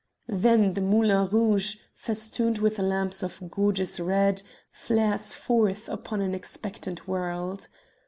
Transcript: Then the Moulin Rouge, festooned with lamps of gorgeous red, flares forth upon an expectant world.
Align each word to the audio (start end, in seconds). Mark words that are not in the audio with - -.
Then 0.29 0.73
the 0.73 0.81
Moulin 0.81 1.27
Rouge, 1.27 1.75
festooned 1.93 2.57
with 2.57 2.79
lamps 2.79 3.21
of 3.21 3.39
gorgeous 3.51 3.99
red, 3.99 4.41
flares 4.71 5.35
forth 5.35 5.87
upon 5.87 6.21
an 6.21 6.33
expectant 6.33 7.07
world. 7.07 7.67